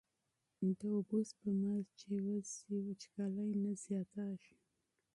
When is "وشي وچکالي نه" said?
2.25-3.73